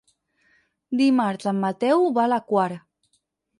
[1.01, 2.67] Dimarts en Mateu va a la Quar.